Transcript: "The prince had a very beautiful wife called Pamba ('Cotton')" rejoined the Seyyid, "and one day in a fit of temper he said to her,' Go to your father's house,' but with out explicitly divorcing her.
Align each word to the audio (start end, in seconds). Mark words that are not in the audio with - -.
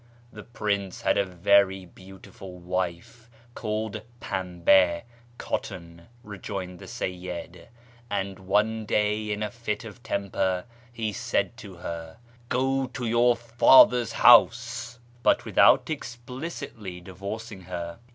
"The 0.33 0.41
prince 0.41 1.03
had 1.03 1.15
a 1.15 1.23
very 1.27 1.85
beautiful 1.85 2.57
wife 2.57 3.29
called 3.53 4.01
Pamba 4.19 5.03
('Cotton')" 5.37 6.07
rejoined 6.23 6.79
the 6.79 6.87
Seyyid, 6.87 7.67
"and 8.09 8.39
one 8.39 8.87
day 8.87 9.31
in 9.31 9.43
a 9.43 9.51
fit 9.51 9.83
of 9.85 10.01
temper 10.01 10.65
he 10.91 11.13
said 11.13 11.55
to 11.57 11.75
her,' 11.75 12.17
Go 12.49 12.87
to 12.87 13.05
your 13.05 13.35
father's 13.35 14.13
house,' 14.13 14.97
but 15.21 15.45
with 15.45 15.59
out 15.59 15.87
explicitly 15.91 16.99
divorcing 16.99 17.61
her. 17.65 17.99